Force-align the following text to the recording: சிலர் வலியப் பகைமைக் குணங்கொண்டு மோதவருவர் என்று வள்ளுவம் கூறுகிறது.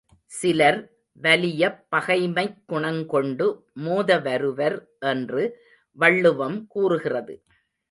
சிலர் 0.31 0.79
வலியப் 1.21 1.83
பகைமைக் 1.91 2.57
குணங்கொண்டு 2.65 3.47
மோதவருவர் 3.75 4.77
என்று 5.05 5.43
வள்ளுவம் 5.97 6.67
கூறுகிறது. 6.67 7.35